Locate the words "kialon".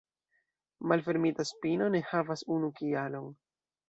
2.81-3.29